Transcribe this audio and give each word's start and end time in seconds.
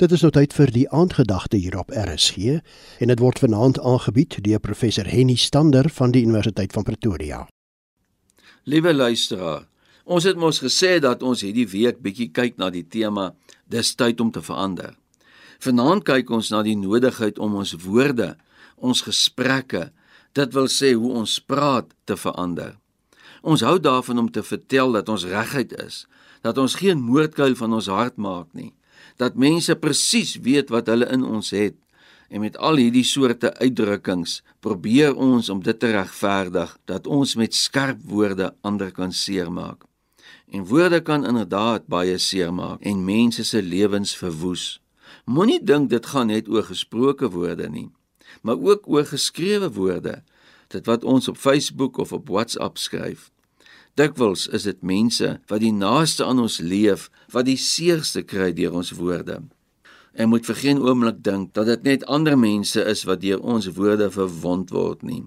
Dit 0.00 0.14
is 0.16 0.22
nou 0.24 0.30
tyd 0.32 0.54
vir 0.56 0.70
die 0.72 0.86
aandgedagte 0.96 1.58
hier 1.60 1.74
op 1.76 1.90
RSG 1.92 2.54
en 3.04 3.10
dit 3.12 3.20
word 3.20 3.40
vanaand 3.42 3.76
aangebied 3.84 4.38
deur 4.46 4.62
professor 4.64 5.04
Henny 5.04 5.34
Stander 5.36 5.90
van 5.92 6.14
die 6.14 6.22
Universiteit 6.24 6.72
van 6.72 6.86
Pretoria. 6.88 7.40
Liewe 8.64 8.94
luisteraar, 8.94 9.66
ons 10.08 10.24
het 10.24 10.40
mos 10.40 10.62
gesê 10.64 10.94
dat 11.04 11.20
ons 11.20 11.44
hierdie 11.44 11.68
week 11.68 12.00
bietjie 12.00 12.30
kyk 12.32 12.56
na 12.56 12.70
die 12.72 12.86
tema 12.88 13.34
Dis 13.68 13.92
tyd 13.92 14.24
om 14.24 14.32
te 14.32 14.40
verander. 14.40 14.96
Vanaand 15.60 16.08
kyk 16.08 16.32
ons 16.32 16.48
na 16.48 16.64
die 16.64 16.78
nodigheid 16.80 17.36
om 17.36 17.60
ons 17.60 17.76
woorde, 17.84 18.32
ons 18.80 19.04
gesprekke, 19.04 19.90
dit 20.32 20.56
wil 20.56 20.72
sê 20.72 20.94
hoe 20.96 21.12
ons 21.20 21.38
praat 21.44 21.92
te 22.08 22.16
verander. 22.16 22.78
Ons 23.44 23.68
hou 23.68 23.76
daarvan 23.76 24.24
om 24.24 24.32
te 24.32 24.40
vertel 24.40 24.96
dat 24.96 25.12
ons 25.12 25.28
reguit 25.28 25.76
is, 25.84 26.06
dat 26.40 26.56
ons 26.56 26.80
geen 26.80 27.04
moordkuil 27.04 27.52
van 27.60 27.76
ons 27.76 27.92
hart 27.92 28.16
maak 28.16 28.48
nie 28.56 28.72
dat 29.16 29.34
mense 29.34 29.76
presies 29.76 30.36
weet 30.36 30.68
wat 30.68 30.86
hulle 30.86 31.08
in 31.10 31.24
ons 31.24 31.50
het 31.50 31.76
en 32.30 32.40
met 32.40 32.56
al 32.62 32.78
hierdie 32.78 33.04
soorte 33.04 33.50
uitdrukkings 33.58 34.40
probeer 34.62 35.16
ons 35.18 35.48
om 35.50 35.62
dit 35.62 35.78
te 35.78 35.90
regverdig 35.90 36.76
dat 36.86 37.06
ons 37.10 37.34
met 37.34 37.54
skerp 37.54 37.98
woorde 38.06 38.52
ander 38.62 38.92
kan 38.94 39.12
seermaak. 39.12 39.82
En 40.50 40.66
woorde 40.66 41.00
kan 41.02 41.26
inderdaad 41.26 41.86
baie 41.90 42.18
seermaak 42.18 42.82
en 42.86 43.04
mense 43.04 43.44
se 43.44 43.62
lewens 43.62 44.14
verwoes. 44.16 44.78
Moenie 45.24 45.58
dink 45.62 45.90
dit 45.90 46.06
gaan 46.06 46.30
net 46.30 46.48
oor 46.48 46.66
gesproke 46.66 47.30
woorde 47.30 47.68
nie, 47.68 47.90
maar 48.42 48.58
ook 48.58 48.86
oor 48.86 49.06
geskrewe 49.06 49.70
woorde, 49.74 50.22
dit 50.70 50.86
wat 50.86 51.04
ons 51.04 51.28
op 51.28 51.36
Facebook 51.36 51.98
of 51.98 52.12
op 52.12 52.28
WhatsApp 52.28 52.78
skryf. 52.78 53.30
Dikwels 53.98 54.46
is 54.54 54.66
dit 54.68 54.82
mense 54.86 55.32
wat 55.50 55.62
die 55.62 55.72
naaste 55.74 56.24
aan 56.24 56.42
ons 56.42 56.60
leef 56.62 57.08
wat 57.34 57.48
die 57.48 57.58
seerste 57.58 58.22
kry 58.22 58.52
deur 58.54 58.76
ons 58.80 58.92
woorde. 58.98 59.40
En 60.14 60.30
moet 60.30 60.46
vir 60.46 60.58
geen 60.62 60.80
oomblik 60.82 61.22
dink 61.26 61.54
dat 61.54 61.66
dit 61.70 61.82
net 61.86 62.06
ander 62.06 62.38
mense 62.38 62.82
is 62.92 63.04
wat 63.08 63.22
deur 63.24 63.42
ons 63.42 63.70
woorde 63.76 64.10
verwond 64.14 64.70
word 64.74 65.02
nie. 65.02 65.24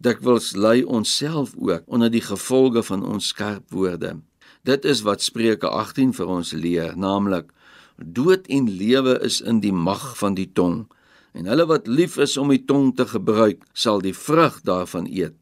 Dikwels 0.00 0.54
ly 0.56 0.80
ons 0.82 1.12
self 1.12 1.52
ook 1.58 1.84
onder 1.86 2.10
die 2.12 2.24
gevolge 2.24 2.82
van 2.88 3.04
ons 3.04 3.32
skerp 3.34 3.68
woorde. 3.70 4.16
Dit 4.64 4.84
is 4.84 5.04
wat 5.04 5.24
Spreuke 5.24 5.68
18 5.68 6.12
vir 6.16 6.28
ons 6.28 6.52
leer, 6.52 6.96
naamlik 6.96 7.52
dood 8.00 8.46
en 8.48 8.68
lewe 8.68 9.18
is 9.24 9.40
in 9.44 9.60
die 9.60 9.74
mag 9.76 10.16
van 10.16 10.34
die 10.34 10.48
tong 10.48 10.86
en 11.36 11.46
hulle 11.46 11.66
wat 11.68 11.86
lief 11.86 12.16
is 12.18 12.36
om 12.40 12.50
die 12.50 12.64
tong 12.64 12.90
te 12.96 13.06
gebruik 13.06 13.62
sal 13.72 14.00
die 14.02 14.16
vrug 14.16 14.60
daarvan 14.66 15.06
eet. 15.06 15.36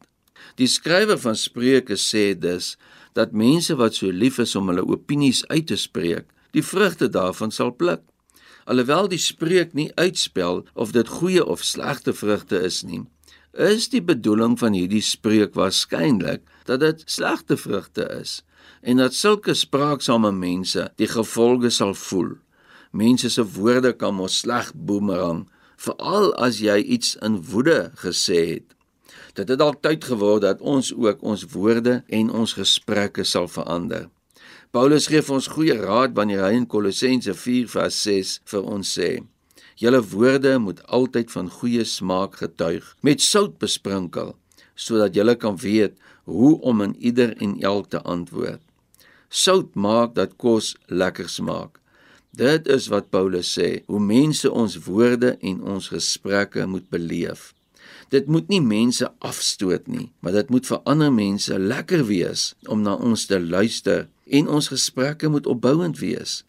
Die 0.55 0.67
skrywer 0.67 1.19
van 1.19 1.35
Spreuke 1.35 1.97
sê 1.97 2.33
dus 2.37 2.75
dat 3.13 3.31
mense 3.31 3.75
wat 3.75 3.95
so 3.95 4.11
lief 4.11 4.39
is 4.39 4.55
om 4.55 4.69
hulle 4.71 4.85
opinies 4.85 5.45
uit 5.47 5.67
te 5.67 5.77
spreek, 5.77 6.27
die 6.51 6.63
vrugte 6.63 7.09
daarvan 7.09 7.51
sal 7.51 7.73
pluk. 7.75 8.01
Alhoewel 8.69 9.07
die 9.09 9.21
spreek 9.21 9.73
nie 9.73 9.89
uitspel 9.95 10.65
of 10.73 10.91
dit 10.93 11.07
goeie 11.19 11.45
of 11.45 11.63
slegte 11.65 12.13
vrugte 12.13 12.59
is 12.65 12.83
nie, 12.83 13.01
is 13.53 13.89
die 13.89 14.01
bedoeling 14.01 14.59
van 14.61 14.77
hierdie 14.77 15.01
spreek 15.01 15.57
waarskynlik 15.57 16.45
dat 16.69 16.83
dit 16.85 17.01
slegte 17.09 17.57
vrugte 17.57 18.05
is 18.19 18.39
en 18.81 19.01
dat 19.01 19.13
sulke 19.13 19.53
spraaksame 19.53 20.31
mense 20.31 20.85
die 21.01 21.07
gevolge 21.09 21.71
sal 21.73 21.93
voel. 21.93 22.35
Mense 22.91 23.29
se 23.29 23.43
woorde 23.43 23.93
kan 23.93 24.15
mos 24.15 24.39
sleg 24.43 24.71
boemerang, 24.73 25.45
veral 25.77 26.31
as 26.41 26.61
jy 26.63 26.79
iets 26.95 27.15
in 27.25 27.39
woede 27.51 27.91
gesê 28.03 28.39
het. 28.55 28.75
Dit 29.33 29.49
het 29.49 29.59
dalk 29.59 29.81
tyd 29.81 30.03
geword 30.03 30.41
dat 30.41 30.61
ons 30.61 30.93
ook 30.93 31.21
ons 31.21 31.45
woorde 31.53 32.03
en 32.07 32.31
ons 32.31 32.53
gesprekke 32.53 33.23
sal 33.23 33.47
verander. 33.47 34.09
Paulus 34.71 35.07
gee 35.09 35.23
vir 35.25 35.35
ons 35.35 35.49
goeie 35.49 35.75
raad 35.79 36.13
wanneer 36.17 36.43
hy 36.45 36.51
in 36.59 36.67
Kolossense 36.69 37.33
4:6 37.33 38.35
vir 38.51 38.63
ons 38.75 38.91
sê: 38.99 39.09
"Julle 39.81 40.01
woorde 40.11 40.59
moet 40.59 40.83
altyd 40.87 41.31
van 41.31 41.49
goeie 41.49 41.83
smaak 41.83 42.35
getuig, 42.35 42.95
met 43.01 43.21
sout 43.21 43.57
besprinkel, 43.57 44.35
sodat 44.75 45.15
julle 45.15 45.35
kan 45.35 45.57
weet 45.57 45.97
hoe 46.23 46.61
om 46.61 46.81
in 46.81 46.95
ieder 46.99 47.37
en 47.37 47.57
elk 47.61 47.89
te 47.89 48.01
antwoord." 48.01 48.61
Sout 49.29 49.75
maak 49.75 50.15
dat 50.15 50.37
kos 50.37 50.75
lekker 50.87 51.29
smaak. 51.29 51.79
Dit 52.29 52.67
is 52.67 52.87
wat 52.87 53.09
Paulus 53.09 53.49
sê, 53.57 53.83
hoe 53.85 53.99
mense 53.99 54.51
ons 54.51 54.75
woorde 54.85 55.37
en 55.41 55.63
ons 55.63 55.87
gesprekke 55.87 56.67
moet 56.67 56.89
beleef. 56.89 57.53
Dit 58.09 58.27
moet 58.27 58.47
nie 58.49 58.61
mense 58.61 59.05
afstoot 59.19 59.87
nie, 59.87 60.09
maar 60.19 60.33
dit 60.33 60.49
moet 60.49 60.65
vir 60.65 60.81
ander 60.89 61.11
mense 61.13 61.59
lekker 61.59 62.05
wees 62.09 62.53
om 62.65 62.81
na 62.81 62.95
ons 62.97 63.25
te 63.29 63.37
luister 63.39 64.07
en 64.25 64.49
ons 64.49 64.69
gesprekke 64.71 65.29
moet 65.29 65.49
opbouend 65.49 65.99
wees. 66.01 66.43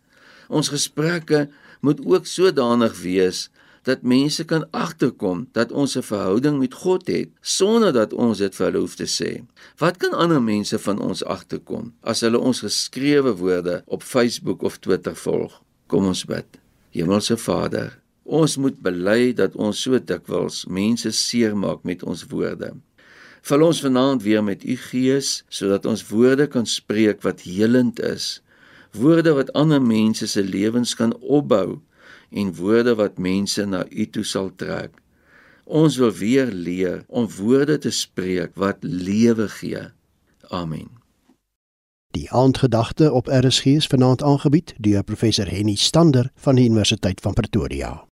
Ons 0.48 0.72
gesprekke 0.72 1.48
moet 1.84 2.00
ook 2.04 2.26
sodanig 2.26 2.96
wees 3.02 3.48
dat 3.88 4.02
mense 4.02 4.44
kan 4.44 4.66
agterkom 4.70 5.48
dat 5.52 5.72
ons 5.72 5.96
'n 5.96 6.02
verhouding 6.02 6.58
met 6.58 6.74
God 6.74 7.06
het 7.06 7.28
sonder 7.40 7.92
dat 7.92 8.12
ons 8.12 8.38
dit 8.38 8.54
vir 8.54 8.66
hulle 8.66 8.78
hoef 8.78 8.94
te 8.94 9.08
sê. 9.08 9.44
Wat 9.78 9.96
kan 9.96 10.12
ander 10.12 10.42
mense 10.42 10.78
van 10.78 11.00
ons 11.00 11.24
agterkom 11.24 11.92
as 12.00 12.20
hulle 12.20 12.38
ons 12.38 12.60
geskrewe 12.60 13.36
woorde 13.36 13.82
op 13.86 14.02
Facebook 14.02 14.62
of 14.62 14.78
Twitter 14.78 15.16
volg? 15.16 15.62
Kom 15.86 16.06
ons 16.06 16.24
bid. 16.24 16.46
Hemelse 16.90 17.36
Vader, 17.36 17.99
Ons 18.30 18.54
moet 18.62 18.76
bely 18.78 19.32
dat 19.34 19.56
ons 19.58 19.74
so 19.74 19.98
dikwels 19.98 20.62
mense 20.70 21.10
seermaak 21.10 21.82
met 21.82 22.04
ons 22.06 22.22
woorde. 22.30 22.70
Vul 23.42 23.64
ons 23.66 23.80
vanaand 23.82 24.22
weer 24.22 24.44
met 24.46 24.62
u 24.62 24.76
gees 24.78 25.40
sodat 25.50 25.86
ons 25.90 26.04
woorde 26.12 26.46
kan 26.46 26.66
spreek 26.66 27.24
wat 27.26 27.42
helend 27.42 27.98
is. 27.98 28.38
Woorde 28.94 29.34
wat 29.34 29.50
ander 29.58 29.82
mense 29.82 30.28
se 30.30 30.44
lewens 30.46 30.94
kan 30.94 31.14
opbou 31.18 31.80
en 32.30 32.52
woorde 32.54 32.94
wat 32.94 33.18
mense 33.18 33.64
na 33.66 33.82
u 33.90 34.06
toe 34.06 34.24
sal 34.24 34.52
trek. 34.56 34.94
Ons 35.66 35.98
wil 35.98 36.12
weer 36.14 36.52
leer 36.52 37.02
om 37.08 37.26
woorde 37.38 37.78
te 37.78 37.90
spreek 37.90 38.54
wat 38.54 38.78
lewe 38.82 39.48
gee. 39.48 39.82
Amen. 40.50 40.90
Die 42.14 42.30
aandgedagte 42.30 43.12
op 43.12 43.26
RSG 43.30 43.64
is 43.64 43.86
vanaand 43.86 44.22
aangebied 44.22 44.74
deur 44.78 45.02
professor 45.02 45.50
Henny 45.50 45.74
Stander 45.74 46.30
van 46.34 46.58
die 46.58 46.66
Universiteit 46.66 47.20
van 47.20 47.34
Pretoria. 47.38 48.09